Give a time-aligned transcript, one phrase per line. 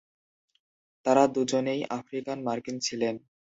[1.05, 3.15] তারা দুজনেই আফ্রিকান মার্কিন ছিলেন।